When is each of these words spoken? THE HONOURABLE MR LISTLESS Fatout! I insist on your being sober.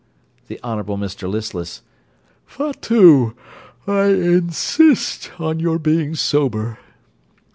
THE 0.47 0.59
HONOURABLE 0.63 0.97
MR 0.97 1.29
LISTLESS 1.29 1.83
Fatout! 2.47 3.35
I 3.85 4.05
insist 4.05 5.29
on 5.37 5.59
your 5.59 5.77
being 5.77 6.15
sober. 6.15 6.79